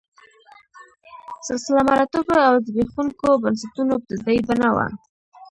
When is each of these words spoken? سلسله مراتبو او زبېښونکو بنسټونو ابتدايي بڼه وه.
سلسله 1.47 1.81
مراتبو 1.89 2.35
او 2.47 2.53
زبېښونکو 2.65 3.27
بنسټونو 3.43 3.91
ابتدايي 3.95 4.39
بڼه 4.49 4.69
وه. 4.75 4.85